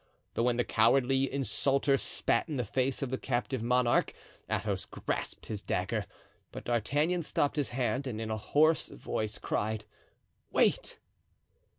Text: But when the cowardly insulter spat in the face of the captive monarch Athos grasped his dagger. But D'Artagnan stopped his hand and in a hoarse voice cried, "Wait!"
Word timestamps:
But 0.33 0.41
when 0.41 0.57
the 0.57 0.63
cowardly 0.63 1.31
insulter 1.31 1.95
spat 1.95 2.49
in 2.49 2.57
the 2.57 2.65
face 2.65 3.03
of 3.03 3.11
the 3.11 3.19
captive 3.19 3.61
monarch 3.61 4.15
Athos 4.49 4.85
grasped 4.85 5.45
his 5.45 5.61
dagger. 5.61 6.07
But 6.51 6.63
D'Artagnan 6.63 7.21
stopped 7.21 7.55
his 7.55 7.69
hand 7.69 8.07
and 8.07 8.19
in 8.19 8.31
a 8.31 8.37
hoarse 8.37 8.89
voice 8.89 9.37
cried, 9.37 9.85
"Wait!" 10.49 10.97